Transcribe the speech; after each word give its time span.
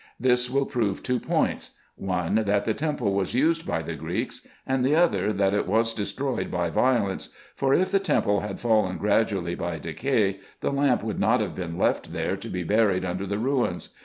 This 0.19 0.49
will 0.49 0.65
prove 0.65 1.03
two 1.03 1.19
points; 1.19 1.77
one, 1.95 2.33
that 2.47 2.65
the 2.65 2.73
temple 2.73 3.13
was 3.13 3.35
used 3.35 3.67
by 3.67 3.83
the 3.83 3.93
Greeks; 3.93 4.47
and 4.65 4.83
the 4.83 4.95
other, 4.95 5.31
that 5.31 5.53
it 5.53 5.67
was 5.67 5.93
destroyed 5.93 6.49
by 6.49 6.71
violence; 6.71 7.29
for 7.55 7.75
if 7.75 7.91
the 7.91 7.99
temple 7.99 8.39
had 8.39 8.59
fallen 8.59 8.97
gradually 8.97 9.53
by 9.53 9.77
decay, 9.77 10.39
the 10.61 10.71
lamp 10.71 11.03
would 11.03 11.19
not 11.19 11.39
have 11.39 11.53
been 11.53 11.77
left 11.77 12.13
there, 12.13 12.35
to 12.35 12.49
be 12.49 12.63
buried 12.63 13.05
under 13.05 13.27
the 13.27 13.37
ruins. 13.37 13.93